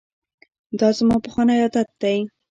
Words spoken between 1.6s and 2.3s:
عادت دی.